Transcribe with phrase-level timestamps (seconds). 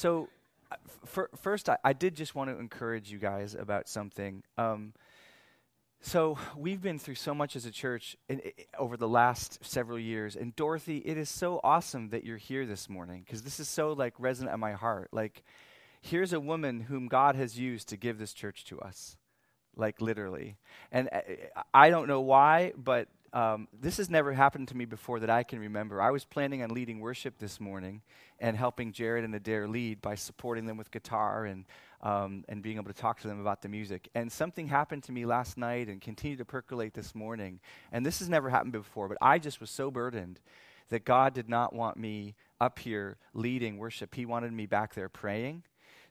[0.00, 0.30] So,
[0.72, 4.42] uh, f- first, I, I, did just want to encourage you guys about something.
[4.56, 4.94] Um,
[6.00, 9.98] so, we've been through so much as a church in, in, over the last several
[9.98, 10.36] years.
[10.36, 13.92] And, Dorothy, it is so awesome that you're here this morning because this is so,
[13.92, 15.10] like, resonant in my heart.
[15.12, 15.42] Like,
[16.00, 19.18] here's a woman whom God has used to give this church to us,
[19.76, 20.56] like, literally.
[20.90, 21.20] And uh,
[21.74, 25.42] I don't know why, but um, this has never happened to me before that I
[25.42, 26.02] can remember.
[26.02, 28.02] I was planning on leading worship this morning
[28.38, 31.64] and helping Jared and Adair lead by supporting them with guitar and,
[32.02, 34.08] um, and being able to talk to them about the music.
[34.14, 37.60] And something happened to me last night and continued to percolate this morning.
[37.92, 40.40] And this has never happened before, but I just was so burdened
[40.88, 44.14] that God did not want me up here leading worship.
[44.14, 45.62] He wanted me back there praying.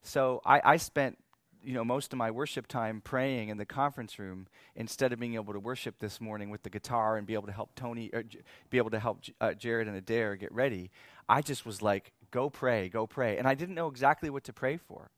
[0.02, 1.18] So I, I spent
[1.64, 5.36] you know most of my worship time praying in the conference room instead of being
[5.36, 8.24] able to worship this morning with the guitar and be able to help Tony or
[8.24, 10.92] J- be able to help J- uh, Jared and Adair get ready.
[11.28, 14.54] I just was like, go pray, go pray, and I didn't know exactly what to
[14.54, 15.12] pray for.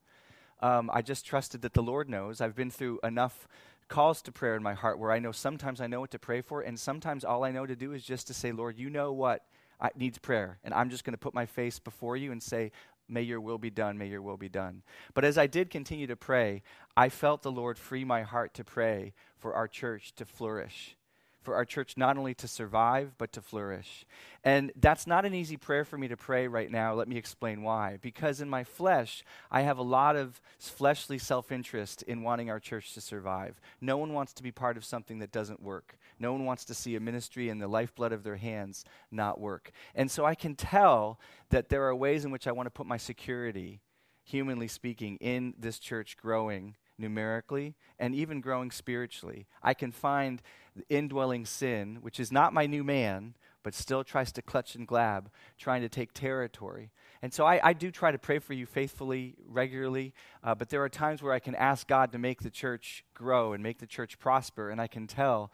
[0.61, 2.41] Um, I just trusted that the Lord knows.
[2.41, 3.47] I've been through enough
[3.87, 6.41] calls to prayer in my heart where I know sometimes I know what to pray
[6.41, 9.11] for, and sometimes all I know to do is just to say, Lord, you know
[9.11, 9.43] what
[9.81, 12.71] I, needs prayer, and I'm just going to put my face before you and say,
[13.11, 14.83] May your will be done, may your will be done.
[15.13, 16.63] But as I did continue to pray,
[16.95, 20.95] I felt the Lord free my heart to pray for our church to flourish
[21.41, 24.05] for our church not only to survive, but to flourish.
[24.43, 26.93] And that's not an easy prayer for me to pray right now.
[26.93, 27.97] Let me explain why.
[28.01, 32.59] Because in my flesh, I have a lot of fleshly self interest in wanting our
[32.59, 33.59] church to survive.
[33.79, 35.97] No one wants to be part of something that doesn't work.
[36.21, 39.71] No one wants to see a ministry in the lifeblood of their hands not work.
[39.95, 41.19] And so I can tell
[41.49, 43.81] that there are ways in which I want to put my security,
[44.23, 49.47] humanly speaking, in this church growing numerically and even growing spiritually.
[49.63, 50.41] I can find
[50.87, 53.33] indwelling sin, which is not my new man,
[53.63, 56.91] but still tries to clutch and grab, trying to take territory.
[57.21, 60.83] And so I, I do try to pray for you faithfully, regularly, uh, but there
[60.83, 63.85] are times where I can ask God to make the church grow and make the
[63.85, 65.51] church prosper, and I can tell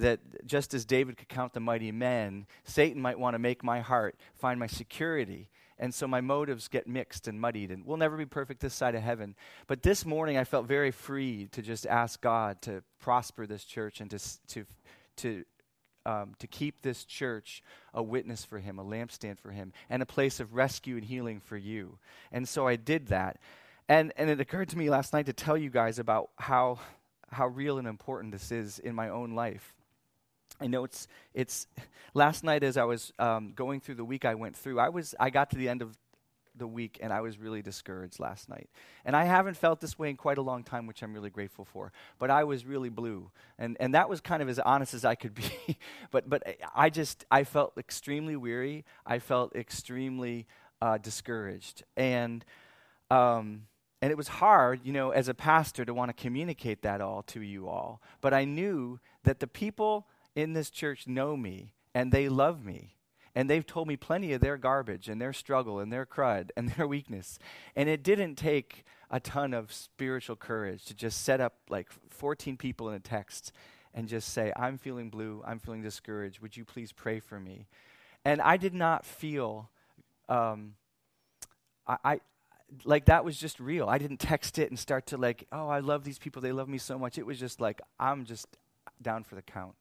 [0.00, 3.80] that just as David could count the mighty men, Satan might want to make my
[3.80, 5.48] heart find my security
[5.80, 8.94] and so my motives get mixed and muddied, and we'll never be perfect this side
[8.94, 9.34] of heaven.
[9.66, 14.02] But this morning, I felt very free to just ask God to prosper this church
[14.02, 14.66] and to, to,
[15.16, 15.44] to,
[16.04, 17.62] um, to keep this church
[17.94, 21.40] a witness for Him, a lampstand for Him, and a place of rescue and healing
[21.40, 21.98] for you.
[22.30, 23.38] And so I did that.
[23.88, 26.78] And, and it occurred to me last night to tell you guys about how,
[27.32, 29.74] how real and important this is in my own life.
[30.60, 31.66] I know it's it's
[32.14, 34.78] last night as I was um, going through the week I went through.
[34.78, 35.96] I was I got to the end of
[36.56, 38.68] the week and I was really discouraged last night.
[39.04, 41.64] And I haven't felt this way in quite a long time, which I'm really grateful
[41.64, 41.92] for.
[42.18, 45.14] But I was really blue, and and that was kind of as honest as I
[45.14, 45.34] could
[45.66, 45.78] be.
[46.10, 46.42] but but
[46.74, 48.84] I just I felt extremely weary.
[49.06, 50.46] I felt extremely
[50.80, 52.44] uh, discouraged, and.
[53.10, 53.62] Um,
[54.02, 57.22] and it was hard, you know, as a pastor to want to communicate that all
[57.24, 58.00] to you all.
[58.22, 60.06] But I knew that the people
[60.40, 62.94] in this church know me and they love me.
[63.34, 66.68] And they've told me plenty of their garbage and their struggle and their crud and
[66.76, 67.38] their weakness.
[67.76, 72.56] And it didn't take a ton of spiritual courage to just set up like 14
[72.56, 73.52] people in a text
[73.94, 77.66] and just say, I'm feeling blue, I'm feeling discouraged, would you please pray for me?
[78.24, 79.68] And I did not feel,
[80.28, 80.74] um,
[81.86, 82.20] I, I,
[82.84, 83.88] like that was just real.
[83.88, 86.68] I didn't text it and start to like, oh, I love these people, they love
[86.68, 87.18] me so much.
[87.18, 88.46] It was just like, I'm just
[89.02, 89.74] down for the count.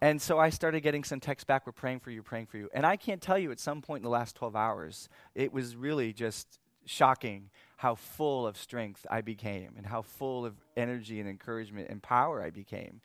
[0.00, 1.66] And so I started getting some texts back.
[1.66, 2.68] We're praying for you, praying for you.
[2.72, 5.74] And I can't tell you at some point in the last 12 hours, it was
[5.74, 11.28] really just shocking how full of strength I became and how full of energy and
[11.28, 13.00] encouragement and power I became.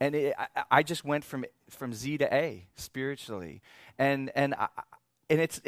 [0.00, 3.60] And it, I, I, just went from, from Z to A spiritually.
[3.98, 4.68] And, and, I,
[5.28, 5.60] and it's,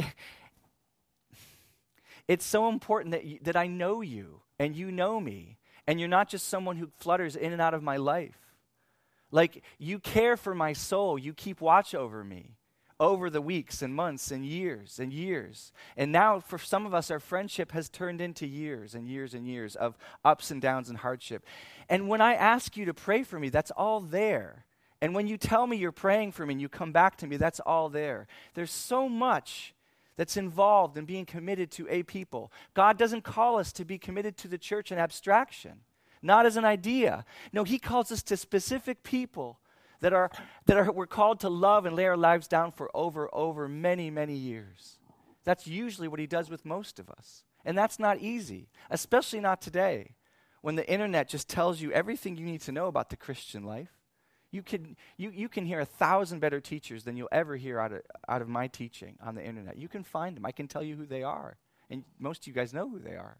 [2.29, 5.59] it's so important that, you, that I know you and you know me.
[5.87, 8.50] And you're not just someone who flutters in and out of my life
[9.31, 11.19] like, you care for my soul.
[11.19, 12.57] You keep watch over me
[13.01, 15.73] over the weeks and months and years and years.
[15.97, 19.49] And now, for some of us, our friendship has turned into years and years and
[19.49, 21.45] years of ups and downs and hardship.
[21.89, 24.66] And when I ask you to pray for me, that's all there.
[25.01, 27.39] And when you tell me you're praying for me and you come back to me,
[27.39, 28.27] that's all there.
[28.53, 29.75] There's so much
[30.19, 32.53] that's involved in being committed to a people.
[32.75, 35.81] God doesn't call us to be committed to the church in abstraction
[36.22, 37.25] not as an idea.
[37.53, 39.59] No, he calls us to specific people
[40.01, 40.31] that are
[40.67, 44.11] that are we're called to love and lay our lives down for over over many
[44.11, 44.99] many years.
[45.45, 47.45] That's usually what he does with most of us.
[47.65, 50.17] And that's not easy, especially not today
[50.63, 53.91] when the internet just tells you everything you need to know about the Christian life.
[54.51, 57.93] You can, you, you can hear a thousand better teachers than you'll ever hear out
[57.93, 59.78] of, out of my teaching on the internet.
[59.78, 60.45] You can find them.
[60.45, 61.57] I can tell you who they are
[61.91, 63.39] And most of you guys know who they are.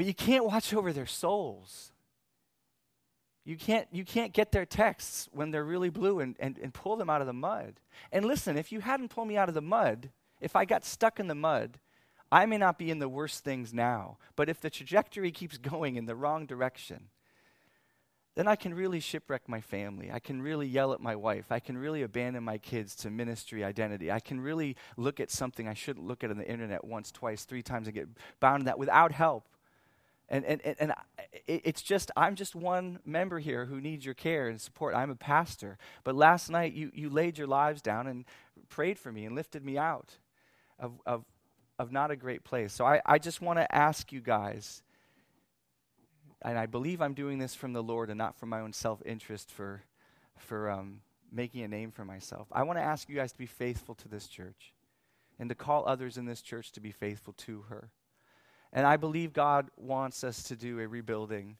[0.00, 1.92] But you can't watch over their souls.
[3.44, 6.96] You can't, you can't get their texts when they're really blue and, and, and pull
[6.96, 7.80] them out of the mud.
[8.10, 10.08] And listen, if you hadn't pulled me out of the mud,
[10.40, 11.80] if I got stuck in the mud,
[12.32, 14.16] I may not be in the worst things now.
[14.36, 17.10] But if the trajectory keeps going in the wrong direction,
[18.36, 20.10] then I can really shipwreck my family.
[20.10, 21.52] I can really yell at my wife.
[21.52, 24.10] I can really abandon my kids to ministry identity.
[24.10, 27.44] I can really look at something I shouldn't look at on the internet once, twice,
[27.44, 28.08] three times and get
[28.40, 29.44] bound in that without help.
[30.30, 30.92] And, and, and, and
[31.46, 34.94] it's just, I'm just one member here who needs your care and support.
[34.94, 35.76] I'm a pastor.
[36.04, 38.24] But last night, you, you laid your lives down and
[38.68, 40.18] prayed for me and lifted me out
[40.78, 41.24] of, of,
[41.80, 42.72] of not a great place.
[42.72, 44.82] So I, I just want to ask you guys,
[46.42, 49.02] and I believe I'm doing this from the Lord and not from my own self
[49.04, 49.82] interest for,
[50.36, 51.00] for um,
[51.32, 52.46] making a name for myself.
[52.52, 54.74] I want to ask you guys to be faithful to this church
[55.40, 57.90] and to call others in this church to be faithful to her.
[58.72, 61.56] And I believe God wants us to do a rebuilding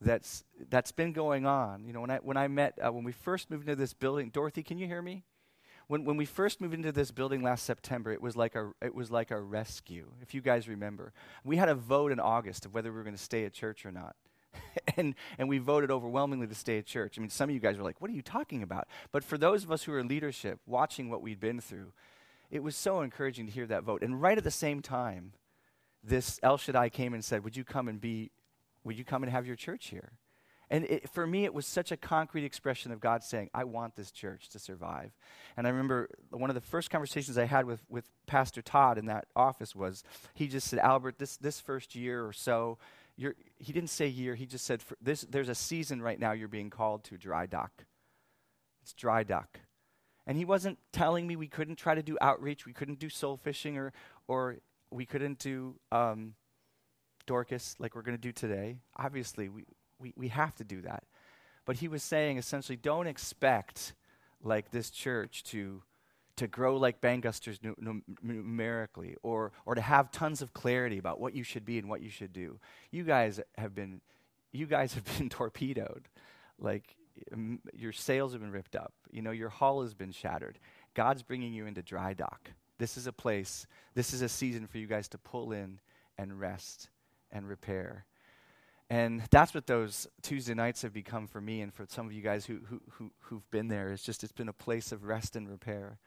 [0.00, 1.84] that's, that's been going on.
[1.84, 4.30] You know, when I, when I met, uh, when we first moved into this building,
[4.30, 5.24] Dorothy, can you hear me?
[5.88, 8.94] When, when we first moved into this building last September, it was, like a, it
[8.94, 11.12] was like a rescue, if you guys remember.
[11.44, 13.84] We had a vote in August of whether we were going to stay at church
[13.84, 14.16] or not.
[14.96, 17.18] and, and we voted overwhelmingly to stay at church.
[17.18, 18.86] I mean, some of you guys were like, what are you talking about?
[19.10, 21.92] But for those of us who are in leadership, watching what we'd been through,
[22.50, 24.02] it was so encouraging to hear that vote.
[24.02, 25.32] And right at the same time,
[26.02, 28.30] this El Shaddai came and said, Would you come and be,
[28.84, 30.12] would you come and have your church here?
[30.72, 33.94] And it, for me, it was such a concrete expression of God saying, I want
[33.94, 35.12] this church to survive.
[35.54, 39.04] And I remember one of the first conversations I had with, with Pastor Todd in
[39.06, 40.02] that office was
[40.32, 42.78] he just said, Albert, this, this first year or so,
[43.18, 46.48] you're, he didn't say year, he just said, this, there's a season right now you're
[46.48, 47.84] being called to dry dock.
[48.82, 49.60] It's dry dock.
[50.26, 53.36] And he wasn't telling me we couldn't try to do outreach, we couldn't do soul
[53.36, 53.92] fishing or,
[54.26, 54.56] or
[54.92, 56.34] we couldn't do um,
[57.26, 58.78] Dorcas like we're going to do today.
[58.96, 59.64] Obviously, we,
[59.98, 61.04] we, we have to do that.
[61.64, 63.94] But he was saying essentially, don't expect
[64.42, 65.82] like this church to
[66.34, 67.58] to grow like Bangusters
[68.22, 72.00] numerically or or to have tons of clarity about what you should be and what
[72.00, 72.58] you should do.
[72.90, 74.00] You guys have been
[74.50, 76.08] you guys have been torpedoed.
[76.58, 76.96] Like
[77.32, 78.92] um, your sails have been ripped up.
[79.10, 80.58] You know, your hull has been shattered.
[80.94, 82.50] God's bringing you into dry dock.
[82.82, 85.78] This is a place, this is a season for you guys to pull in
[86.18, 86.88] and rest
[87.30, 88.06] and repair.
[88.90, 92.22] And that's what those Tuesday nights have become for me and for some of you
[92.22, 93.92] guys who, who, who, who've been there.
[93.92, 96.00] It's just, it's been a place of rest and repair.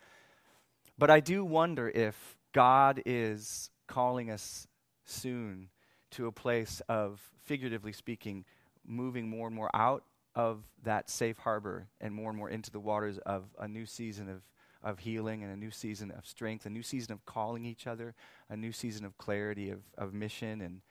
[0.98, 4.68] But I do wonder if God is calling us
[5.06, 5.69] soon
[6.12, 8.44] to a place of, figuratively speaking,
[8.86, 10.04] moving more and more out
[10.36, 14.27] of that safe harbor and more and more into the waters of a new season
[14.27, 14.42] of
[14.86, 18.14] of healing and a new season of strength, a new season of calling each other,
[18.50, 20.82] a new season of clarity of, of mission and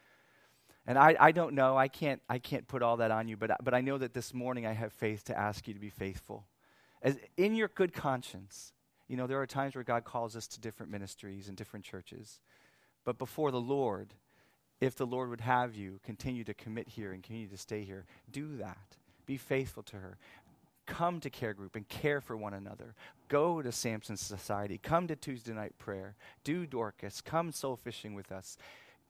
[0.87, 3.52] and I, I don't know, I can't I can't put all that on you, but
[3.64, 6.44] but I know that this morning I have faith to ask you to be faithful.
[7.00, 8.73] As in your good conscience.
[9.06, 12.41] You know, there are times where God calls us to different ministries and different churches.
[13.05, 14.14] But before the Lord,
[14.81, 18.06] if the Lord would have you continue to commit here and continue to stay here,
[18.32, 18.96] do that.
[19.26, 20.17] Be faithful to her
[20.86, 22.94] come to care group and care for one another.
[23.28, 24.78] Go to Samson Society.
[24.78, 26.16] Come to Tuesday night prayer.
[26.44, 27.20] Do Dorcas.
[27.20, 28.56] Come soul fishing with us.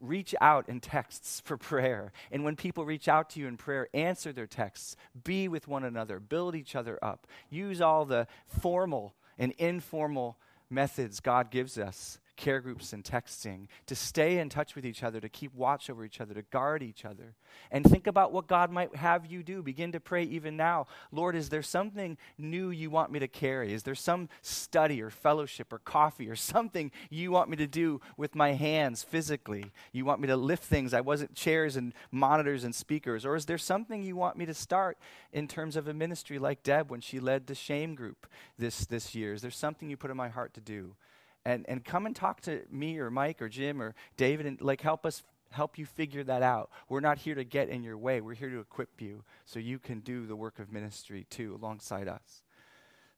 [0.00, 2.12] Reach out in texts for prayer.
[2.30, 4.96] And when people reach out to you in prayer, answer their texts.
[5.22, 6.20] Be with one another.
[6.20, 7.26] Build each other up.
[7.50, 10.38] Use all the formal and informal
[10.70, 15.20] methods God gives us care groups and texting, to stay in touch with each other,
[15.20, 17.34] to keep watch over each other, to guard each other.
[17.70, 19.62] And think about what God might have you do.
[19.62, 20.86] Begin to pray even now.
[21.12, 23.72] Lord, is there something new you want me to carry?
[23.72, 28.00] Is there some study or fellowship or coffee or something you want me to do
[28.16, 29.72] with my hands physically?
[29.92, 33.24] You want me to lift things I wasn't chairs and monitors and speakers?
[33.24, 34.98] Or is there something you want me to start
[35.32, 38.26] in terms of a ministry like Deb when she led the shame group
[38.58, 39.34] this, this year?
[39.34, 40.96] Is there something you put in my heart to do?
[41.44, 44.80] And, and come and talk to me or Mike or Jim or David and like
[44.80, 46.70] help us help you figure that out.
[46.88, 48.20] We're not here to get in your way.
[48.20, 52.08] We're here to equip you so you can do the work of ministry too alongside
[52.08, 52.42] us.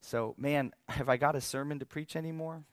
[0.01, 2.63] So, man, have I got a sermon to preach anymore?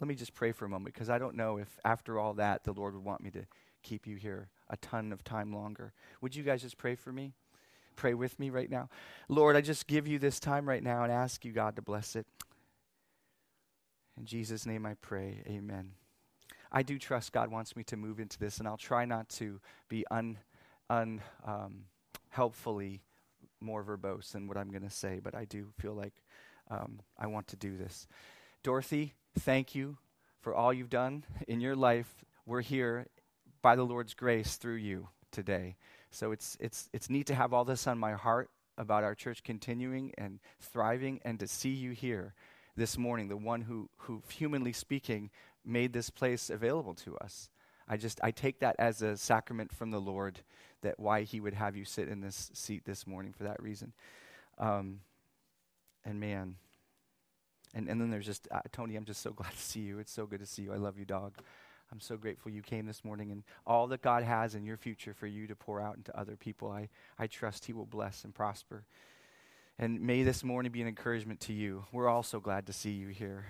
[0.00, 2.64] Let me just pray for a moment because I don't know if after all that
[2.64, 3.46] the Lord would want me to
[3.82, 5.92] keep you here a ton of time longer.
[6.20, 7.32] Would you guys just pray for me?
[7.96, 8.88] Pray with me right now?
[9.28, 12.16] Lord, I just give you this time right now and ask you, God, to bless
[12.16, 12.26] it.
[14.16, 15.42] In Jesus' name I pray.
[15.46, 15.92] Amen.
[16.70, 19.60] I do trust God wants me to move into this, and I'll try not to
[19.88, 20.38] be un,
[20.90, 21.84] un um,
[22.30, 23.02] helpfully
[23.60, 26.14] more verbose than what I'm going to say, but I do feel like
[26.70, 28.06] um, I want to do this.
[28.62, 29.98] Dorothy, thank you
[30.40, 32.24] for all you've done in your life.
[32.46, 33.06] We're here
[33.62, 35.76] by the Lord's grace through you today.
[36.14, 39.42] So it's, it's, it's neat to have all this on my heart about our church
[39.42, 42.34] continuing and thriving and to see you here
[42.76, 45.30] this morning, the one who, who humanly speaking,
[45.64, 47.50] made this place available to us.
[47.88, 50.40] I just I take that as a sacrament from the Lord
[50.82, 53.92] that why He would have you sit in this seat this morning for that reason.
[54.58, 55.00] Um,
[56.04, 56.56] and man,
[57.74, 58.96] and and then there's just uh, Tony.
[58.96, 59.98] I'm just so glad to see you.
[59.98, 60.72] It's so good to see you.
[60.72, 61.34] I love you, dog.
[61.94, 65.14] I'm so grateful you came this morning and all that God has in your future
[65.14, 66.68] for you to pour out into other people.
[66.68, 66.88] I,
[67.20, 68.84] I trust He will bless and prosper.
[69.78, 71.84] And may this morning be an encouragement to you.
[71.92, 73.46] We're all so glad to see you here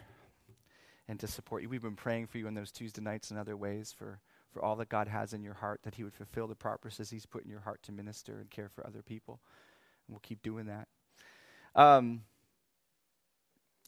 [1.08, 1.70] and to support you.
[1.70, 4.20] We've been praying for you on those Tuesday nights and other ways for,
[4.52, 7.24] for all that God has in your heart, that He would fulfill the purposes He's
[7.24, 9.40] put in your heart to minister and care for other people.
[10.06, 10.88] And we'll keep doing that.
[11.74, 12.24] Um,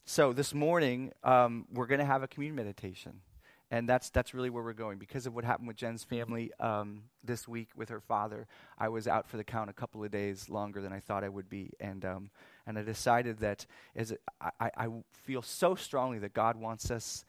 [0.03, 3.21] so this morning, um, we're going to have a communion meditation
[3.69, 7.03] and that's that's really where we're going because of what happened with Jen's family um,
[7.23, 8.47] this week with her father.
[8.77, 11.29] I was out for the count a couple of days longer than I thought I
[11.29, 12.29] would be, and um,
[12.65, 17.25] and I decided that as it, I, I feel so strongly that God wants us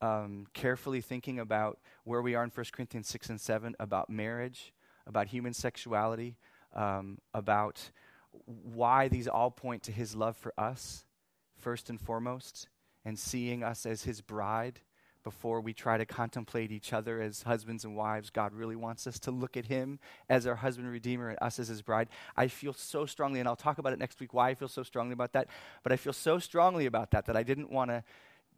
[0.00, 4.72] um, carefully thinking about where we are in 1 Corinthians six and seven about marriage,
[5.06, 6.36] about human sexuality,
[6.74, 7.90] um, about
[8.46, 11.04] why these all point to His love for us
[11.58, 12.68] first and foremost,
[13.04, 14.80] and seeing us as His bride
[15.24, 18.30] before we try to contemplate each other as husbands and wives.
[18.30, 19.98] God really wants us to look at Him
[20.28, 22.08] as our husband redeemer and us as His bride.
[22.36, 24.82] I feel so strongly, and I'll talk about it next week why I feel so
[24.82, 25.48] strongly about that,
[25.82, 28.04] but I feel so strongly about that that I didn't want to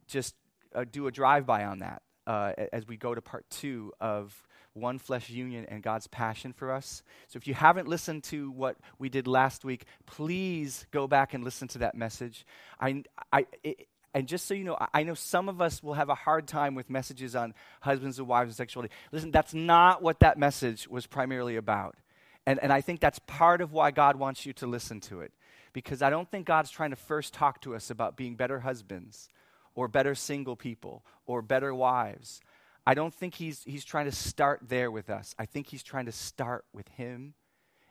[0.07, 0.35] just
[0.73, 4.43] uh, do a drive by on that uh, as we go to part two of
[4.73, 7.01] one flesh union and God's passion for us.
[7.27, 11.43] So if you haven't listened to what we did last week, please go back and
[11.43, 12.45] listen to that message.
[12.79, 16.07] I, I, it, and just so you know, I know some of us will have
[16.07, 18.93] a hard time with messages on husbands and wives and sexuality.
[19.11, 21.97] Listen, that's not what that message was primarily about.
[22.45, 25.33] And, and I think that's part of why God wants you to listen to it.
[25.73, 29.27] Because I don't think God's trying to first talk to us about being better husbands
[29.75, 32.39] or better single people or better wives.
[32.87, 35.35] I don't think he's, he's trying to start there with us.
[35.37, 37.33] I think he's trying to start with him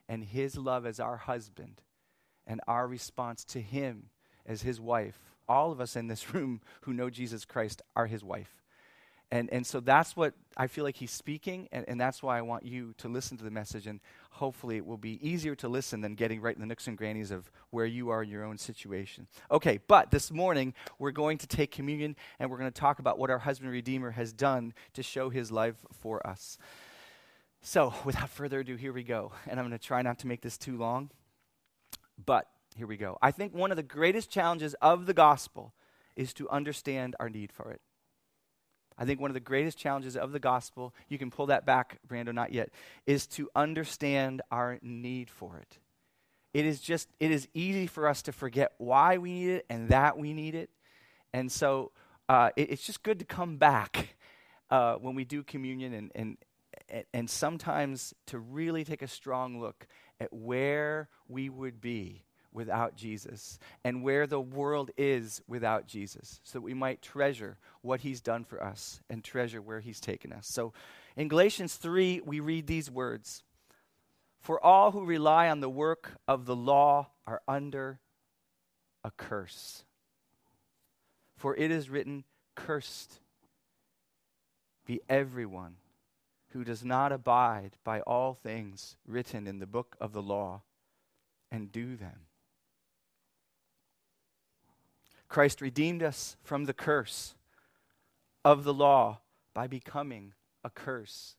[0.08, 1.82] and his love as our husband
[2.46, 4.08] and our response to him
[4.46, 8.24] as his wife all of us in this room who know Jesus Christ are his
[8.24, 8.62] wife.
[9.30, 12.42] And, and so that's what I feel like he's speaking, and, and that's why I
[12.42, 13.98] want you to listen to the message, and
[14.30, 17.32] hopefully it will be easier to listen than getting right in the nooks and grannies
[17.32, 19.26] of where you are in your own situation.
[19.50, 23.18] Okay, but this morning we're going to take communion, and we're going to talk about
[23.18, 26.56] what our husband Redeemer has done to show his life for us.
[27.60, 29.32] So, without further ado, here we go.
[29.48, 31.10] And I'm going to try not to make this too long,
[32.24, 33.18] but here we go.
[33.22, 35.74] I think one of the greatest challenges of the gospel
[36.16, 37.80] is to understand our need for it.
[38.96, 41.98] I think one of the greatest challenges of the gospel, you can pull that back,
[42.06, 42.70] Brando, not yet,
[43.06, 45.78] is to understand our need for it.
[46.52, 49.88] It is just, it is easy for us to forget why we need it and
[49.88, 50.70] that we need it.
[51.32, 51.90] And so
[52.28, 54.16] uh, it, it's just good to come back
[54.70, 56.36] uh, when we do communion and,
[56.88, 59.88] and, and sometimes to really take a strong look
[60.20, 62.22] at where we would be
[62.54, 68.00] without Jesus and where the world is without Jesus, so that we might treasure what
[68.00, 70.46] he's done for us and treasure where he's taken us.
[70.46, 70.72] So
[71.16, 73.42] in Galatians 3, we read these words
[74.40, 77.98] For all who rely on the work of the law are under
[79.02, 79.84] a curse.
[81.36, 83.18] For it is written, Cursed
[84.86, 85.76] be everyone
[86.50, 90.62] who does not abide by all things written in the book of the law
[91.50, 92.26] and do them.
[95.34, 97.34] Christ redeemed us from the curse
[98.44, 99.18] of the law
[99.52, 101.34] by becoming a curse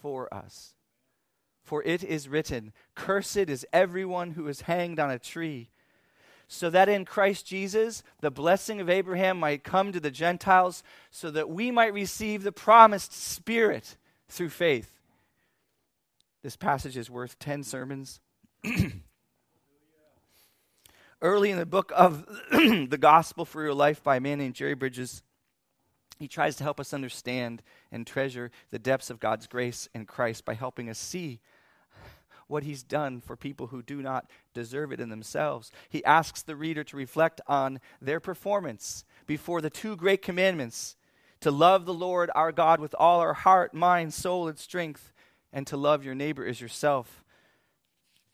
[0.00, 0.72] for us.
[1.62, 5.68] For it is written, Cursed is everyone who is hanged on a tree,
[6.48, 11.30] so that in Christ Jesus the blessing of Abraham might come to the Gentiles, so
[11.32, 13.98] that we might receive the promised Spirit
[14.30, 14.90] through faith.
[16.42, 18.20] This passage is worth 10 sermons.
[21.22, 24.74] early in the book of the Gospel for Your Life by a man named Jerry
[24.74, 25.22] Bridges,
[26.18, 27.62] he tries to help us understand
[27.92, 31.40] and treasure the depths of God's grace in Christ by helping us see
[32.48, 35.70] what he's done for people who do not deserve it in themselves.
[35.88, 40.96] He asks the reader to reflect on their performance before the two great commandments
[41.40, 45.12] to love the Lord our God with all our heart, mind, soul, and strength,
[45.52, 47.21] and to love your neighbor as yourself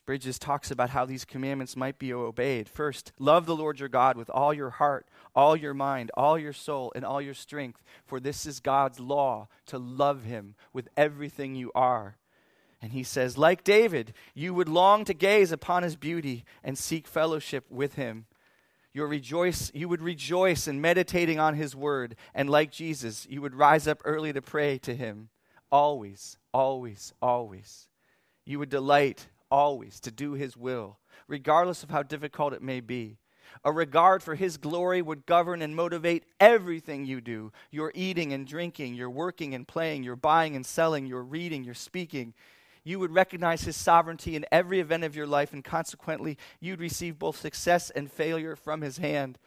[0.09, 2.67] Bridges talks about how these commandments might be obeyed.
[2.67, 6.55] First, love the Lord your God with all your heart, all your mind, all your
[6.55, 11.55] soul, and all your strength, for this is God's law to love him with everything
[11.55, 12.17] you are.
[12.81, 17.07] And he says, like David, you would long to gaze upon his beauty and seek
[17.07, 18.25] fellowship with him.
[18.95, 23.55] You rejoice, you would rejoice in meditating on his word, and like Jesus, you would
[23.55, 25.29] rise up early to pray to him.
[25.71, 27.88] Always, always, always.
[28.47, 33.19] You would delight always to do his will, regardless of how difficult it may be.
[33.64, 38.47] A regard for his glory would govern and motivate everything you do your eating and
[38.47, 42.35] drinking, your working and playing, your buying and selling, your reading, your speaking.
[42.85, 47.19] You would recognize his sovereignty in every event of your life, and consequently, you'd receive
[47.19, 49.38] both success and failure from his hand.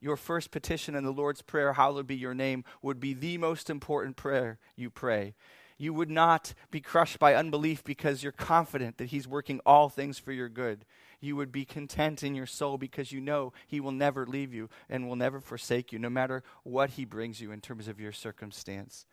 [0.00, 3.68] Your first petition in the Lord's Prayer, Hallowed be your name, would be the most
[3.68, 5.34] important prayer you pray
[5.78, 10.18] you would not be crushed by unbelief because you're confident that He's working all things
[10.18, 10.84] for your good.
[11.20, 14.68] You would be content in your soul because you know He will never leave you
[14.90, 18.12] and will never forsake you, no matter what He brings you in terms of your
[18.12, 19.06] circumstance.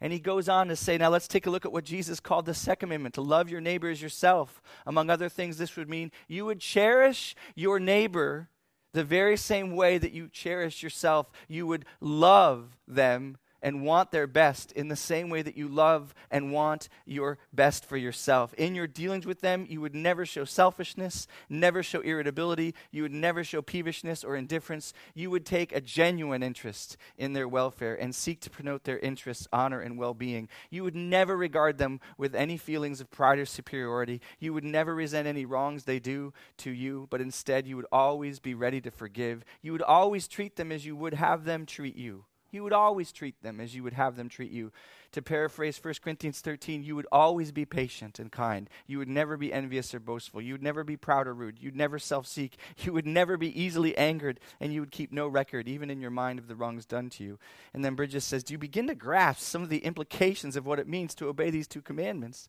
[0.00, 2.46] And he goes on to say, now let's take a look at what Jesus called
[2.46, 4.60] the second commandment to love your neighbor as yourself.
[4.84, 8.50] Among other things, this would mean you would cherish your neighbor
[8.92, 11.30] the very same way that you cherish yourself.
[11.48, 16.14] You would love them and want their best in the same way that you love
[16.30, 18.52] and want your best for yourself.
[18.54, 23.12] In your dealings with them, you would never show selfishness, never show irritability, you would
[23.12, 24.92] never show peevishness or indifference.
[25.14, 29.48] You would take a genuine interest in their welfare and seek to promote their interests,
[29.50, 30.48] honor, and well being.
[30.68, 34.20] You would never regard them with any feelings of pride or superiority.
[34.38, 38.40] You would never resent any wrongs they do to you, but instead you would always
[38.40, 39.42] be ready to forgive.
[39.62, 42.26] You would always treat them as you would have them treat you.
[42.54, 44.70] You would always treat them as you would have them treat you.
[45.12, 48.70] To paraphrase 1 Corinthians 13, you would always be patient and kind.
[48.86, 50.40] You would never be envious or boastful.
[50.40, 51.58] You would never be proud or rude.
[51.60, 52.56] You'd never self seek.
[52.84, 56.10] You would never be easily angered, and you would keep no record, even in your
[56.10, 57.38] mind, of the wrongs done to you.
[57.72, 60.78] And then Bridges says, Do you begin to grasp some of the implications of what
[60.78, 62.48] it means to obey these two commandments?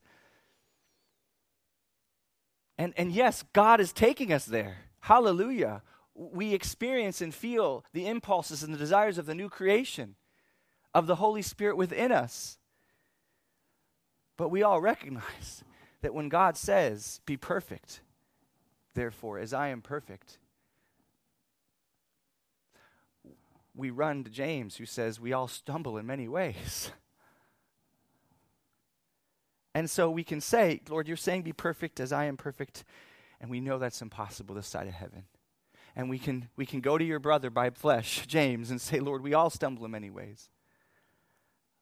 [2.77, 4.77] And, and yes, God is taking us there.
[5.01, 5.81] Hallelujah
[6.15, 10.15] we experience and feel the impulses and the desires of the new creation,
[10.93, 12.57] of the Holy Spirit within us.
[14.37, 15.63] But we all recognize
[16.01, 18.01] that when God says, Be perfect,
[18.93, 20.37] therefore, as I am perfect,
[23.75, 26.91] we run to James, who says, We all stumble in many ways.
[29.77, 32.85] And so we can say, Lord, you're saying, Be perfect as I am perfect.
[33.41, 35.25] And we know that's impossible this side of heaven
[35.95, 39.23] and we can, we can go to your brother by flesh, James, and say, Lord,
[39.23, 40.49] we all stumble in many ways.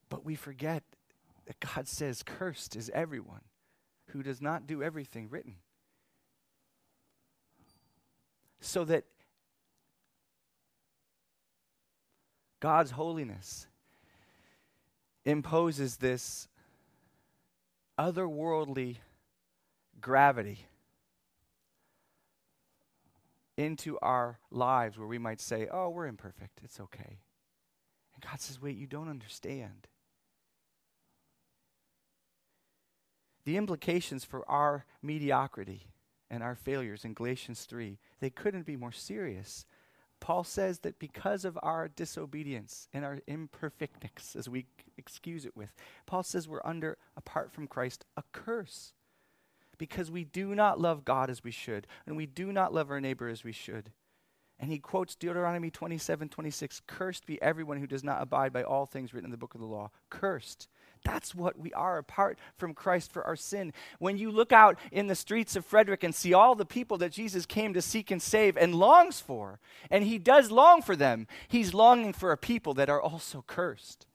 [0.09, 0.83] But we forget
[1.45, 3.41] that God says, Cursed is everyone
[4.09, 5.55] who does not do everything written.
[8.61, 9.05] So that
[12.59, 13.67] God's holiness
[15.25, 16.47] imposes this
[17.99, 18.97] otherworldly
[19.99, 20.65] gravity
[23.57, 26.61] into our lives where we might say, oh, we're imperfect.
[26.63, 27.19] It's okay.
[28.13, 29.87] And God says, wait, you don't understand.
[33.45, 35.87] The implications for our mediocrity
[36.29, 39.65] and our failures in Galatians 3, they couldn't be more serious.
[40.19, 44.65] Paul says that because of our disobedience and our imperfectness, as we
[44.97, 45.73] excuse it with,
[46.05, 48.93] Paul says we're under, apart from Christ, a curse
[49.83, 53.01] because we do not love God as we should, and we do not love our
[53.01, 53.91] neighbor as we should.
[54.57, 58.85] And he quotes Deuteronomy 27 26 Cursed be everyone who does not abide by all
[58.85, 59.91] things written in the book of the law.
[60.09, 60.69] Cursed.
[61.03, 63.73] That's what we are apart from Christ for our sin.
[63.99, 67.11] When you look out in the streets of Frederick and see all the people that
[67.11, 69.59] Jesus came to seek and save and longs for,
[69.91, 74.05] and he does long for them, he's longing for a people that are also cursed.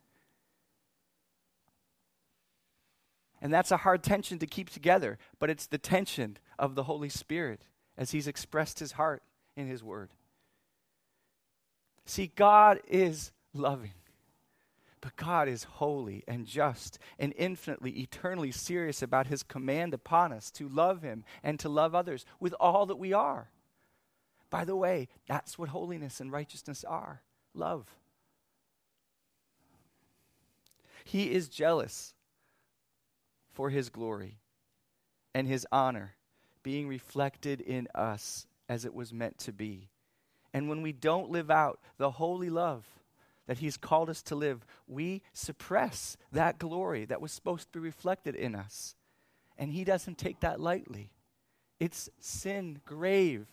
[3.40, 7.08] And that's a hard tension to keep together, but it's the tension of the Holy
[7.08, 7.62] Spirit
[7.96, 9.22] as He's expressed His heart
[9.56, 10.10] in His Word.
[12.04, 13.92] See, God is loving,
[15.00, 20.50] but God is holy and just and infinitely, eternally serious about His command upon us
[20.52, 23.50] to love Him and to love others with all that we are.
[24.50, 27.22] By the way, that's what holiness and righteousness are
[27.54, 27.86] love.
[31.04, 32.14] He is jealous
[33.58, 34.38] for his glory
[35.34, 36.14] and his honor
[36.62, 39.88] being reflected in us as it was meant to be.
[40.54, 42.86] And when we don't live out the holy love
[43.48, 47.84] that he's called us to live, we suppress that glory that was supposed to be
[47.84, 48.94] reflected in us.
[49.58, 51.10] And he doesn't take that lightly.
[51.80, 53.48] It's sin, grave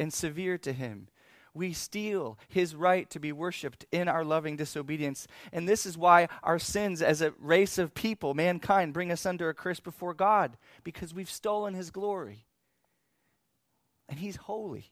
[0.00, 1.08] and severe to him.
[1.54, 5.28] We steal his right to be worshiped in our loving disobedience.
[5.52, 9.48] And this is why our sins as a race of people, mankind, bring us under
[9.48, 12.44] a curse before God, because we've stolen his glory.
[14.08, 14.90] And he's holy.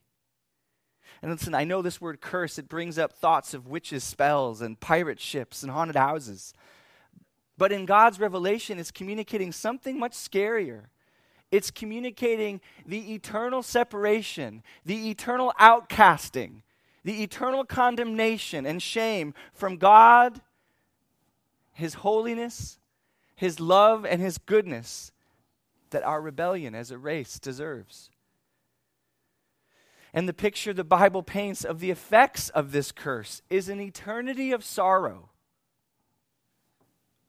[1.20, 4.78] And listen, I know this word curse, it brings up thoughts of witches' spells and
[4.78, 6.54] pirate ships and haunted houses.
[7.58, 10.84] But in God's revelation, it's communicating something much scarier.
[11.52, 16.62] It's communicating the eternal separation, the eternal outcasting,
[17.04, 20.40] the eternal condemnation and shame from God,
[21.74, 22.78] His holiness,
[23.36, 25.12] His love, and His goodness
[25.90, 28.08] that our rebellion as a race deserves.
[30.14, 34.52] And the picture the Bible paints of the effects of this curse is an eternity
[34.52, 35.28] of sorrow,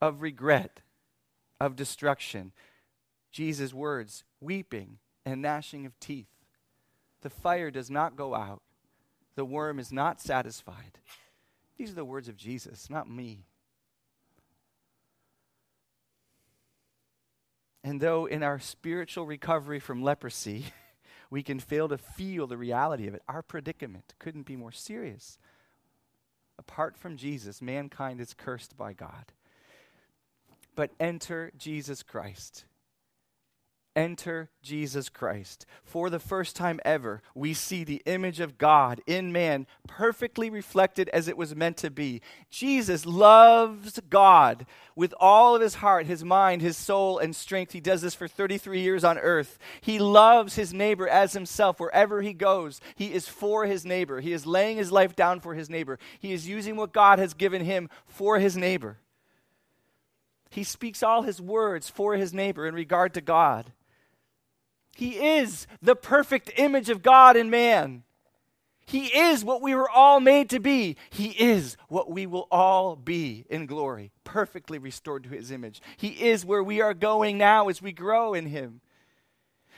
[0.02, 0.80] of regret,
[1.60, 2.54] of destruction,
[3.34, 6.30] Jesus' words weeping and gnashing of teeth.
[7.22, 8.62] The fire does not go out,
[9.36, 11.00] the worm is not satisfied.
[11.78, 13.46] These are the words of Jesus, not me.
[17.84, 20.66] And though in our spiritual recovery from leprosy,
[21.30, 25.40] we can fail to feel the reality of it, our predicament couldn't be more serious.
[26.60, 29.34] Apart from Jesus, mankind is cursed by God.
[30.76, 32.66] But enter Jesus Christ
[33.96, 35.66] enter Jesus Christ.
[35.84, 41.10] For the first time ever, we see the image of God in man perfectly reflected
[41.10, 42.22] as it was meant to be.
[42.50, 47.72] Jesus loves God with all of his heart, his mind, his soul, and strength.
[47.72, 49.58] He does this for 33 years on earth.
[49.82, 52.82] He loves his neighbor as himself wherever he goes.
[52.96, 54.22] He is for his neighbor.
[54.22, 56.00] He is laying his life down for his neighbor.
[56.20, 58.98] He is using what God has given him for his neighbor.
[60.54, 63.74] He speaks all his words for his neighbor in regard to God.
[64.96, 68.04] He is the perfect image of God in man.
[68.86, 70.98] He is what we were all made to be.
[71.10, 75.82] He is what we will all be in glory, perfectly restored to his image.
[75.98, 78.82] He is where we are going now as we grow in him.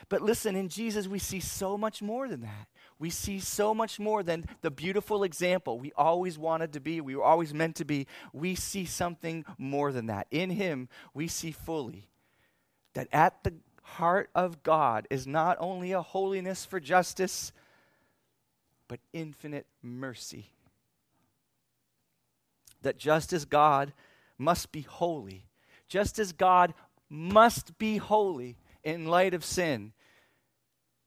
[0.10, 2.68] But listen, in Jesus, we see so much more than that.
[2.98, 7.16] We see so much more than the beautiful example we always wanted to be, we
[7.16, 8.08] were always meant to be.
[8.34, 10.28] We see something more than that.
[10.32, 12.10] In him, we see fully
[12.94, 13.54] that at the
[13.86, 17.54] heart of God is not only a holiness for justice,
[18.88, 20.50] but infinite mercy.
[22.82, 23.94] That just as God
[24.38, 25.46] must be holy,
[25.88, 26.74] just as God
[27.10, 29.94] must be holy in light of sin,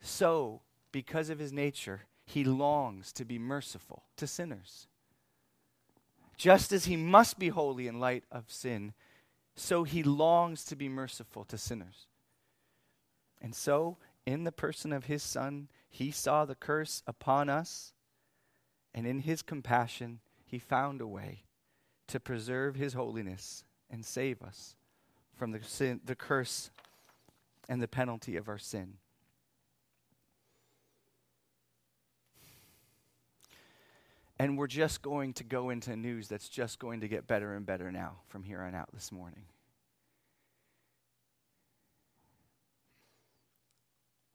[0.00, 0.62] so,
[0.92, 4.86] because of his nature, he longs to be merciful to sinners.
[6.36, 8.92] Just as he must be holy in light of sin,
[9.56, 12.06] so he longs to be merciful to sinners.
[13.40, 13.96] And so,
[14.26, 17.92] in the person of his Son, he saw the curse upon us,
[18.94, 21.44] and in his compassion, he found a way
[22.08, 24.74] to preserve his holiness and save us
[25.34, 26.70] from the, sin, the curse
[27.68, 28.94] and the penalty of our sin.
[34.38, 37.66] And we're just going to go into news that's just going to get better and
[37.66, 39.44] better now from here on out this morning.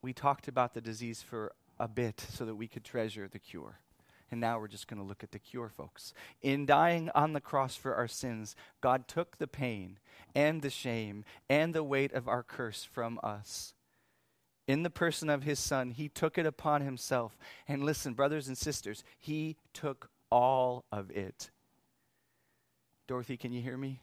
[0.04, 3.80] We talked about the disease for a bit so that we could treasure the cure.
[4.30, 6.12] And now we're just going to look at the cure, folks.
[6.42, 9.98] In dying on the cross for our sins, God took the pain
[10.34, 13.74] and the shame and the weight of our curse from us.
[14.66, 17.38] In the person of his son, he took it upon himself.
[17.68, 21.50] And listen, brothers and sisters, he took all of it.
[23.06, 24.00] Dorothy, can you hear me?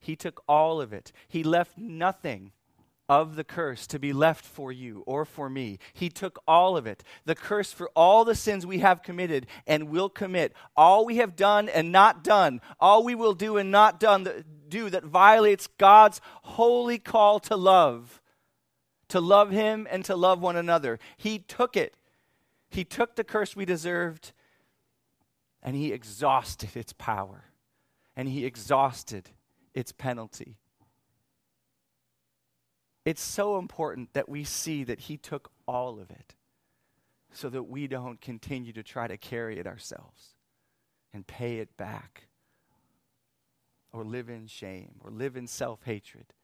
[0.00, 1.12] He took all of it.
[1.28, 2.52] He left nothing
[3.08, 5.78] of the curse to be left for you or for me.
[5.94, 7.02] He took all of it.
[7.24, 10.52] The curse for all the sins we have committed and will commit.
[10.76, 12.60] All we have done and not done.
[12.78, 18.20] All we will do and not done do that violates God's holy call to love.
[19.08, 20.98] To love him and to love one another.
[21.16, 21.94] He took it.
[22.68, 24.32] He took the curse we deserved
[25.62, 27.44] and he exhausted its power.
[28.14, 29.30] And he exhausted
[29.72, 30.58] its penalty.
[33.08, 36.34] It's so important that we see that He took all of it
[37.32, 40.34] so that we don't continue to try to carry it ourselves
[41.14, 42.24] and pay it back
[43.94, 46.34] or live in shame or live in self hatred.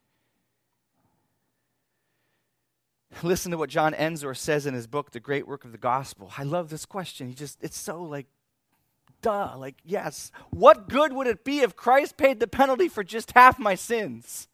[3.23, 6.33] Listen to what John Ensor says in his book, The Great Work of the Gospel.
[6.39, 7.29] I love this question.
[7.29, 8.29] He just, it's so like,
[9.21, 10.33] duh, like, yes.
[10.49, 14.49] What good would it be if Christ paid the penalty for just half my sins?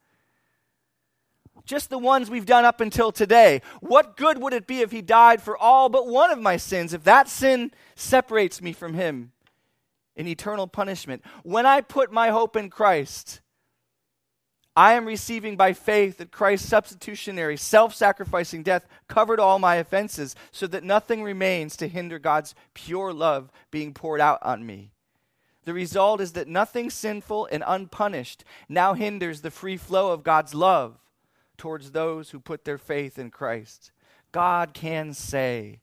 [1.65, 3.61] Just the ones we've done up until today.
[3.79, 6.93] What good would it be if he died for all but one of my sins,
[6.93, 9.31] if that sin separates me from him
[10.15, 11.23] in eternal punishment?
[11.43, 13.41] When I put my hope in Christ,
[14.75, 20.35] I am receiving by faith that Christ's substitutionary, self sacrificing death covered all my offenses,
[20.51, 24.91] so that nothing remains to hinder God's pure love being poured out on me.
[25.65, 30.55] The result is that nothing sinful and unpunished now hinders the free flow of God's
[30.55, 30.97] love
[31.61, 33.91] towards those who put their faith in Christ.
[34.31, 35.81] God can say,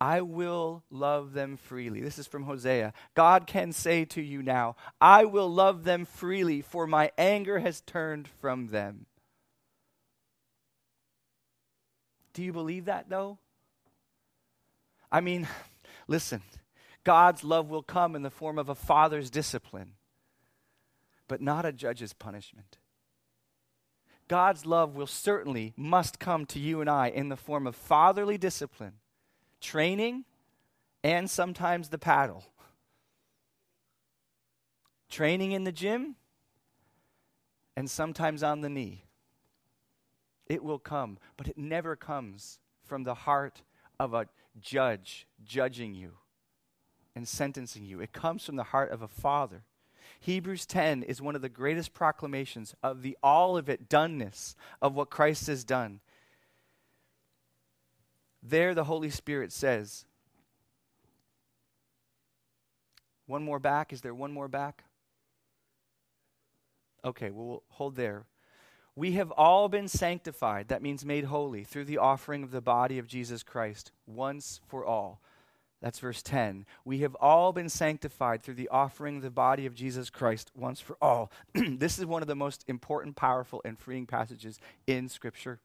[0.00, 2.00] I will love them freely.
[2.00, 2.94] This is from Hosea.
[3.14, 7.82] God can say to you now, I will love them freely, for my anger has
[7.82, 9.04] turned from them.
[12.32, 13.36] Do you believe that, though?
[15.12, 15.46] I mean,
[16.08, 16.40] listen,
[17.04, 19.92] God's love will come in the form of a father's discipline,
[21.28, 22.78] but not a judge's punishment.
[24.28, 28.38] God's love will certainly must come to you and I in the form of fatherly
[28.38, 28.94] discipline
[29.60, 30.24] training,
[31.02, 32.44] and sometimes the paddle.
[35.10, 36.16] Training in the gym,
[37.76, 39.04] and sometimes on the knee.
[40.46, 43.62] It will come, but it never comes from the heart
[44.00, 44.26] of a
[44.60, 46.12] judge judging you
[47.14, 48.00] and sentencing you.
[48.00, 49.64] It comes from the heart of a father.
[50.20, 54.94] Hebrews 10 is one of the greatest proclamations of the all of it doneness of
[54.94, 56.00] what Christ has done.
[58.42, 60.04] There, the Holy Spirit says,
[63.26, 63.92] One more back?
[63.92, 64.84] Is there one more back?
[67.04, 68.24] Okay, well, we'll hold there.
[68.96, 72.98] We have all been sanctified, that means made holy, through the offering of the body
[72.98, 75.20] of Jesus Christ, once for all.
[75.80, 76.66] That's verse 10.
[76.84, 80.80] We have all been sanctified through the offering of the body of Jesus Christ once
[80.80, 81.30] for all.
[81.54, 85.60] this is one of the most important, powerful, and freeing passages in Scripture.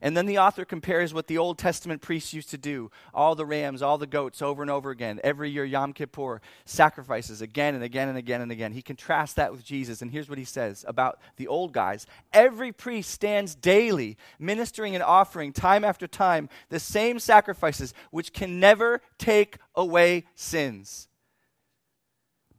[0.00, 3.46] And then the author compares what the Old Testament priests used to do all the
[3.46, 5.20] rams, all the goats over and over again.
[5.24, 8.72] Every year, Yom Kippur, sacrifices again and again and again and again.
[8.72, 10.02] He contrasts that with Jesus.
[10.02, 15.02] And here's what he says about the old guys Every priest stands daily, ministering and
[15.02, 21.08] offering time after time the same sacrifices, which can never take away sins.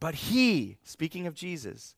[0.00, 1.94] But he, speaking of Jesus,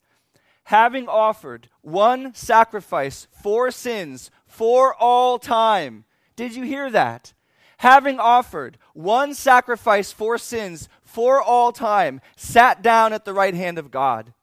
[0.65, 6.05] having offered one sacrifice for sins for all time.
[6.37, 7.33] Did you hear that?
[7.79, 13.79] Having offered one sacrifice for sins for all time, sat down at the right hand
[13.79, 14.35] of God.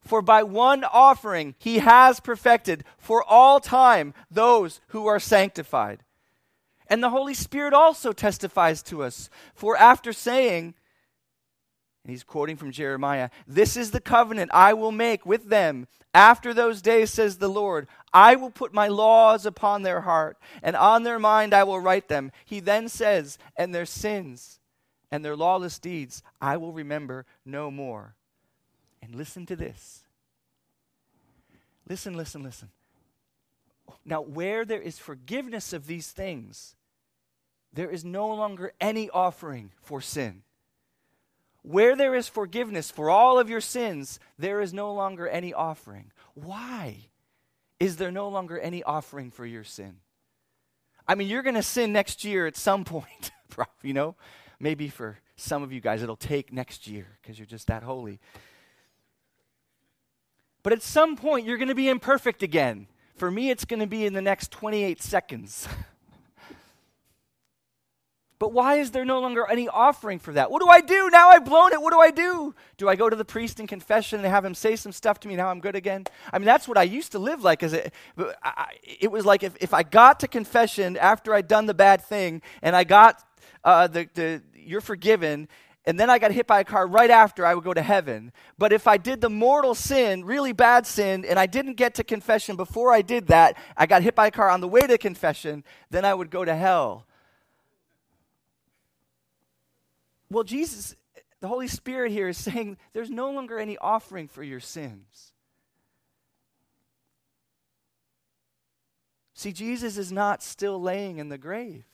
[0.00, 6.04] For by one offering he has perfected for all time those who are sanctified.
[6.86, 9.30] And the Holy Spirit also testifies to us.
[9.54, 10.74] For after saying,
[12.04, 15.88] and he's quoting from Jeremiah This is the covenant I will make with them.
[16.12, 20.76] After those days, says the Lord, I will put my laws upon their heart, and
[20.76, 22.30] on their mind I will write them.
[22.44, 24.60] He then says, And their sins
[25.10, 28.14] and their lawless deeds I will remember no more.
[29.02, 30.02] And listen to this.
[31.88, 32.70] Listen, listen, listen.
[34.04, 36.76] Now, where there is forgiveness of these things,
[37.72, 40.42] there is no longer any offering for sin.
[41.64, 46.12] Where there is forgiveness for all of your sins, there is no longer any offering.
[46.34, 47.08] Why
[47.80, 49.96] is there no longer any offering for your sin?
[51.08, 53.30] I mean, you're going to sin next year at some point,
[53.82, 54.14] you know?
[54.60, 58.20] Maybe for some of you guys, it'll take next year because you're just that holy.
[60.62, 62.88] But at some point, you're going to be imperfect again.
[63.16, 65.66] For me, it's going to be in the next 28 seconds.
[68.44, 70.50] But why is there no longer any offering for that?
[70.50, 71.08] What do I do?
[71.10, 71.80] Now I've blown it.
[71.80, 72.54] What do I do?
[72.76, 75.28] Do I go to the priest in confession and have him say some stuff to
[75.28, 75.34] me?
[75.34, 76.04] Now I'm good again?
[76.30, 77.62] I mean, that's what I used to live like.
[77.62, 77.94] As it,
[79.00, 82.42] it was like if, if I got to confession after I'd done the bad thing
[82.60, 83.24] and I got
[83.64, 85.48] uh, the, the you're forgiven,
[85.86, 88.30] and then I got hit by a car right after, I would go to heaven.
[88.58, 92.04] But if I did the mortal sin, really bad sin, and I didn't get to
[92.04, 94.98] confession before I did that, I got hit by a car on the way to
[94.98, 97.06] confession, then I would go to hell.
[100.34, 100.96] Well, Jesus,
[101.40, 105.32] the Holy Spirit here is saying there's no longer any offering for your sins.
[109.34, 111.84] See, Jesus is not still laying in the grave.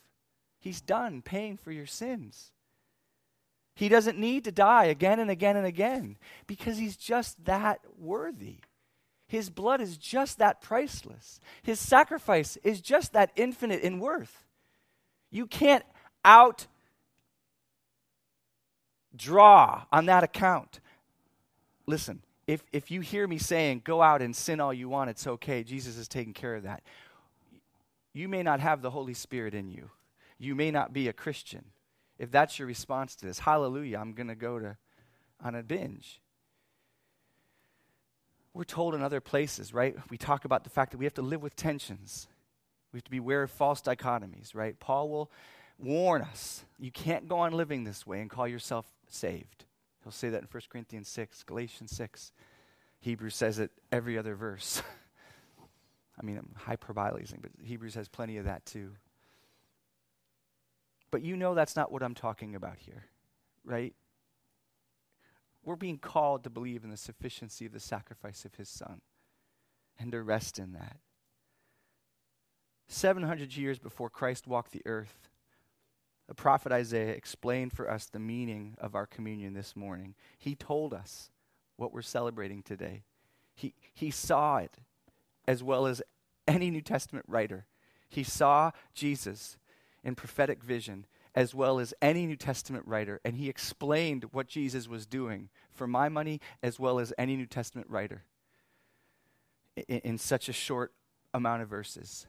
[0.59, 2.53] He's done paying for your sins.
[3.74, 8.61] He doesn't need to die again and again and again because he's just that worthy.
[9.29, 11.40] His blood is just that priceless.
[11.62, 14.46] His sacrifice is just that infinite in worth.
[15.31, 15.85] You can't
[16.24, 16.66] out
[19.16, 20.81] draw on that account.
[21.87, 25.27] Listen, if, if you hear me saying, go out and sin all you want, it's
[25.27, 26.83] okay, Jesus is taking care of that.
[28.12, 29.90] You may not have the Holy Spirit in you.
[30.38, 31.66] You may not be a Christian.
[32.18, 34.77] If that's your response to this, hallelujah, I'm going to go to
[35.42, 36.20] on a binge.
[38.53, 39.96] We're told in other places, right?
[40.11, 42.27] We talk about the fact that we have to live with tensions.
[42.92, 44.79] We have to beware of false dichotomies, right?
[44.81, 45.31] Paul will
[45.79, 49.64] warn us you can't go on living this way and call yourself saved.
[50.03, 52.33] He'll say that in 1 Corinthians 6, Galatians 6.
[53.01, 54.83] Hebrews says it every other verse.
[56.20, 58.92] I mean, I'm hyperbolizing, but Hebrews has plenty of that too.
[61.11, 63.05] But you know that's not what I'm talking about here,
[63.64, 63.94] right?
[65.64, 69.01] We're being called to believe in the sufficiency of the sacrifice of his son
[69.99, 70.96] and to rest in that.
[72.88, 75.29] 700 years before Christ walked the earth,
[76.30, 80.14] the prophet Isaiah explained for us the meaning of our communion this morning.
[80.38, 81.28] He told us
[81.74, 83.02] what we're celebrating today.
[83.52, 84.76] He, he saw it
[85.48, 86.00] as well as
[86.46, 87.66] any New Testament writer.
[88.08, 89.58] He saw Jesus
[90.04, 94.86] in prophetic vision as well as any New Testament writer, and he explained what Jesus
[94.86, 98.22] was doing for my money as well as any New Testament writer
[99.74, 100.92] in, in such a short
[101.34, 102.28] amount of verses.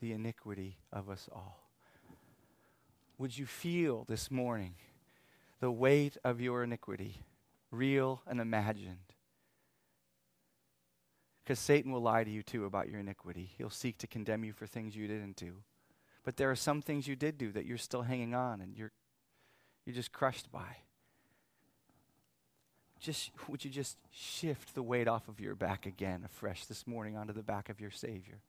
[0.00, 1.68] the iniquity of us all.
[3.18, 4.74] Would you feel this morning
[5.60, 7.22] the weight of your iniquity,
[7.70, 9.14] real and imagined?
[11.42, 13.50] Because Satan will lie to you too about your iniquity.
[13.58, 15.54] He'll seek to condemn you for things you didn't do.
[16.22, 18.92] But there are some things you did do that you're still hanging on and you're,
[19.86, 20.76] you're just crushed by.
[23.00, 27.16] Just, would you just shift the weight off of your back again, afresh this morning,
[27.16, 28.40] onto the back of your Savior?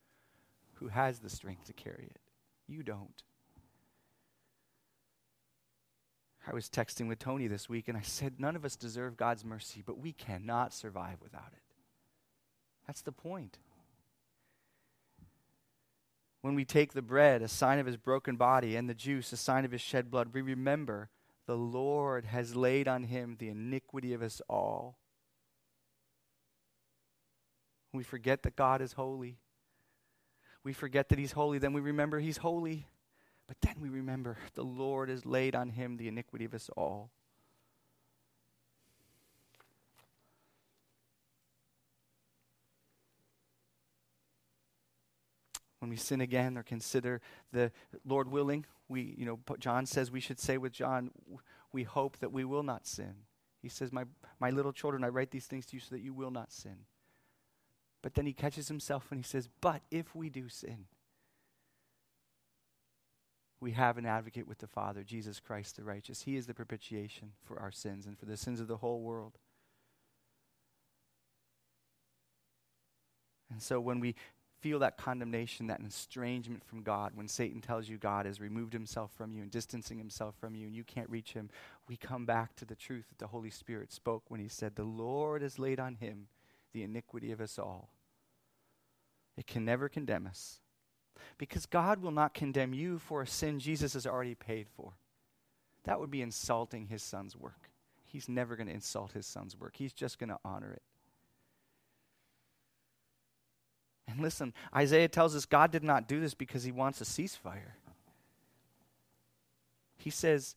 [0.79, 2.21] Who has the strength to carry it.
[2.67, 3.23] You don't.
[6.47, 9.43] I was texting with Tony this week and I said, None of us deserve God's
[9.43, 11.75] mercy, but we cannot survive without it.
[12.87, 13.59] That's the point.
[16.41, 19.37] When we take the bread, a sign of his broken body, and the juice, a
[19.37, 21.09] sign of his shed blood, we remember
[21.45, 24.97] the Lord has laid on him the iniquity of us all.
[27.91, 29.37] We forget that God is holy
[30.63, 31.57] we forget that he's holy.
[31.57, 32.87] Then we remember he's holy.
[33.47, 37.09] But then we remember the Lord has laid on him the iniquity of us all.
[45.79, 47.71] When we sin again or consider the
[48.05, 51.09] Lord willing, we, you know, John says we should say with John,
[51.71, 53.15] we hope that we will not sin.
[53.61, 54.03] He says, my,
[54.39, 56.77] my little children, I write these things to you so that you will not sin.
[58.01, 60.85] But then he catches himself and he says, But if we do sin,
[63.61, 66.21] we have an advocate with the Father, Jesus Christ the righteous.
[66.21, 69.37] He is the propitiation for our sins and for the sins of the whole world.
[73.51, 74.15] And so when we
[74.61, 79.11] feel that condemnation, that estrangement from God, when Satan tells you God has removed himself
[79.17, 81.49] from you and distancing himself from you and you can't reach him,
[81.87, 84.83] we come back to the truth that the Holy Spirit spoke when he said, The
[84.83, 86.27] Lord has laid on him
[86.73, 87.89] the iniquity of us all.
[89.37, 90.59] It can never condemn us.
[91.37, 94.93] Because God will not condemn you for a sin Jesus has already paid for.
[95.85, 97.69] That would be insulting his son's work.
[98.03, 100.81] He's never going to insult his son's work, he's just going to honor it.
[104.07, 107.73] And listen, Isaiah tells us God did not do this because he wants a ceasefire.
[109.97, 110.55] He says,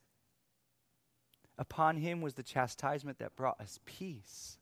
[1.58, 4.56] Upon him was the chastisement that brought us peace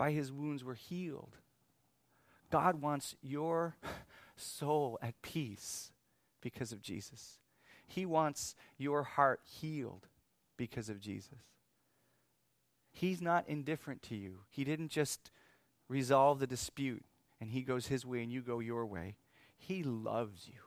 [0.00, 1.36] by his wounds we're healed.
[2.50, 3.76] God wants your
[4.34, 5.92] soul at peace
[6.40, 7.38] because of Jesus.
[7.86, 10.06] He wants your heart healed
[10.56, 11.40] because of Jesus.
[12.90, 14.38] He's not indifferent to you.
[14.48, 15.30] He didn't just
[15.86, 17.04] resolve the dispute
[17.38, 19.16] and he goes his way and you go your way.
[19.58, 20.60] He loves you.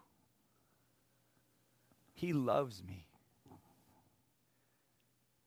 [2.13, 3.07] He loves me.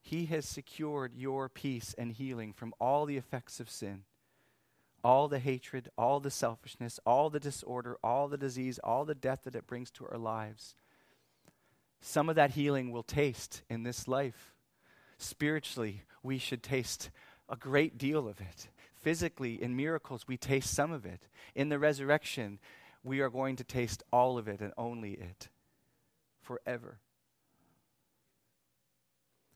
[0.06, 4.04] He has secured your peace and healing from all the effects of sin,
[5.02, 9.40] all the hatred, all the selfishness, all the disorder, all the disease, all the death
[9.42, 10.76] that it brings to our lives.
[12.00, 14.54] Some of that healing we'll taste in this life.
[15.18, 17.10] Spiritually, we should taste
[17.48, 18.68] a great deal of it.
[18.94, 21.26] Physically, in miracles, we taste some of it.
[21.56, 22.60] In the resurrection,
[23.02, 25.48] we are going to taste all of it and only it
[26.40, 27.00] forever.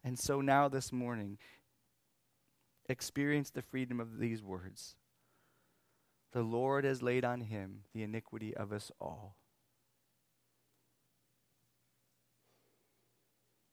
[0.03, 1.39] And so now, this morning,
[2.89, 4.97] experience the freedom of these words
[6.33, 9.37] The Lord has laid on him the iniquity of us all.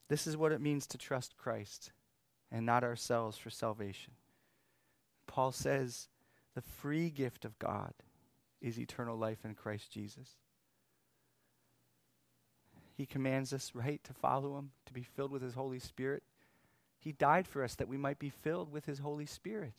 [0.09, 1.91] This is what it means to trust Christ
[2.51, 4.13] and not ourselves for salvation.
[5.27, 6.07] Paul says
[6.55, 7.93] the free gift of God
[8.61, 10.37] is eternal life in Christ Jesus.
[12.97, 16.23] He commands us, right, to follow him, to be filled with his Holy Spirit.
[16.97, 19.73] He died for us that we might be filled with his Holy Spirit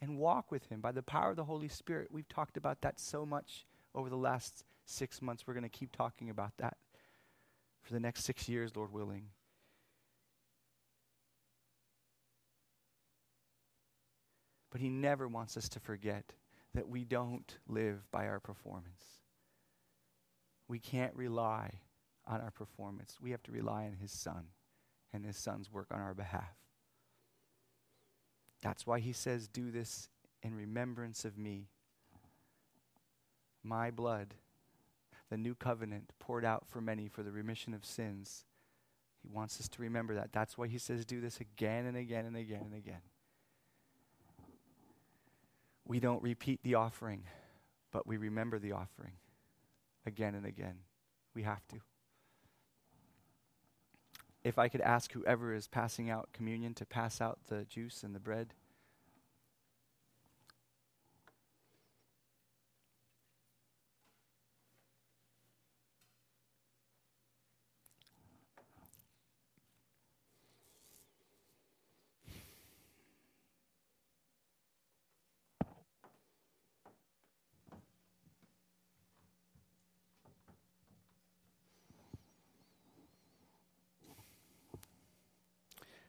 [0.00, 2.08] and walk with him by the power of the Holy Spirit.
[2.10, 5.46] We've talked about that so much over the last six months.
[5.46, 6.76] We're going to keep talking about that
[7.80, 9.26] for the next six years, Lord willing.
[14.72, 16.32] But he never wants us to forget
[16.74, 19.20] that we don't live by our performance.
[20.66, 21.78] We can't rely
[22.28, 23.16] on our performance.
[23.20, 24.48] We have to rely on his son
[25.12, 26.54] and his son's work on our behalf.
[28.60, 30.08] That's why he says, Do this
[30.42, 31.68] in remembrance of me.
[33.64, 34.34] My blood,
[35.30, 38.44] the new covenant poured out for many for the remission of sins.
[39.22, 40.32] He wants us to remember that.
[40.32, 43.00] That's why he says, Do this again and again and again and again
[45.88, 47.24] we don't repeat the offering,
[47.90, 49.14] but we remember the offering
[50.06, 50.76] again and again.
[51.34, 51.76] We have to.
[54.44, 58.14] If I could ask whoever is passing out communion to pass out the juice and
[58.14, 58.54] the bread.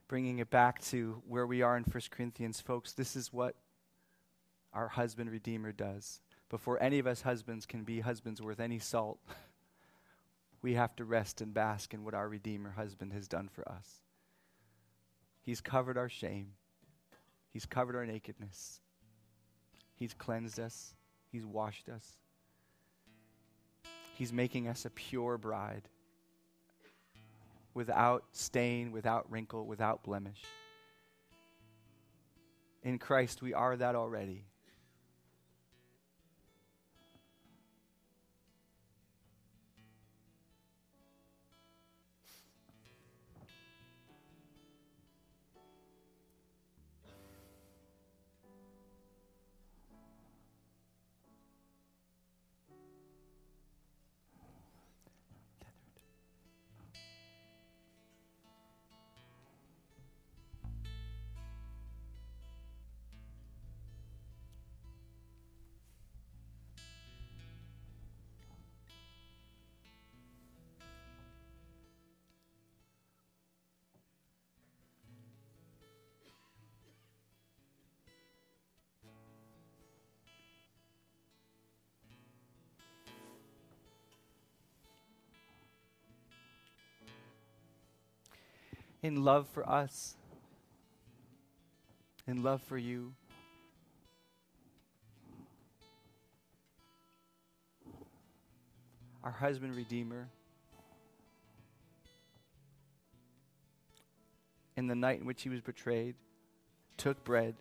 [0.10, 3.56] Bringing it back to where we are in 1 Corinthians, folks, this is what
[4.74, 6.20] our husband redeemer does.
[6.50, 9.20] Before any of us husbands can be husbands worth any salt,
[10.64, 14.02] we have to rest and bask in what our redeemer husband has done for us.
[15.44, 16.54] He's covered our shame.
[17.52, 18.82] He's covered our nakedness.
[19.96, 20.96] He's cleansed us.
[21.32, 22.18] He's washed us.
[24.16, 25.88] He's making us a pure bride
[27.74, 30.42] without stain, without wrinkle, without blemish.
[32.84, 34.46] In Christ, we are that already.
[89.10, 90.16] In love for us,
[92.28, 93.12] in love for you.
[99.24, 100.30] Our husband, Redeemer,
[104.78, 106.14] in the night in which he was betrayed,
[106.96, 107.56] took bread,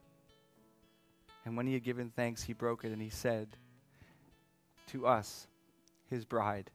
[1.47, 3.49] and when he had given thanks, he broke it and he said
[4.89, 5.47] to us,
[6.11, 6.71] his bride,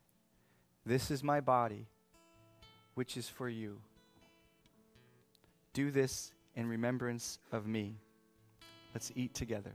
[0.84, 1.86] This is my body,
[2.95, 3.80] which is for you.
[5.74, 7.95] Do this in remembrance of me.
[8.93, 9.74] Let's eat together.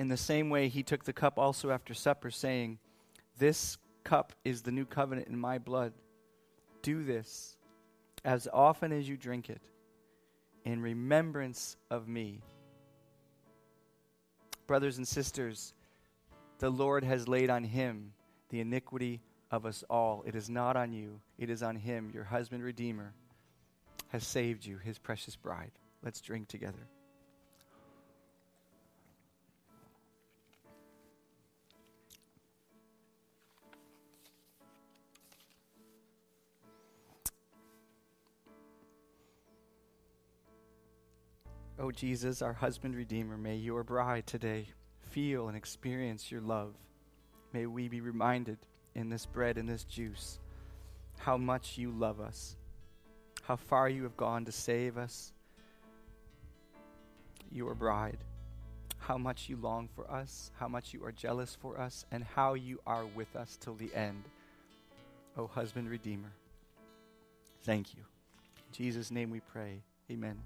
[0.00, 2.78] In the same way, he took the cup also after supper, saying,
[3.36, 5.92] This cup is the new covenant in my blood.
[6.80, 7.58] Do this
[8.24, 9.60] as often as you drink it
[10.64, 12.40] in remembrance of me.
[14.66, 15.74] Brothers and sisters,
[16.60, 18.14] the Lord has laid on him
[18.48, 19.20] the iniquity
[19.50, 20.24] of us all.
[20.26, 23.12] It is not on you, it is on him, your husband, Redeemer,
[24.08, 25.72] has saved you, his precious bride.
[26.02, 26.88] Let's drink together.
[41.82, 44.66] Oh, Jesus, our husband redeemer, may your bride today
[45.00, 46.74] feel and experience your love.
[47.54, 48.58] May we be reminded
[48.94, 50.40] in this bread and this juice
[51.20, 52.54] how much you love us,
[53.44, 55.32] how far you have gone to save us,
[57.50, 58.18] your bride,
[58.98, 62.52] how much you long for us, how much you are jealous for us, and how
[62.52, 64.22] you are with us till the end.
[65.34, 66.32] O oh, husband redeemer,
[67.62, 68.02] thank you.
[68.68, 69.80] In Jesus' name we pray.
[70.10, 70.36] Amen.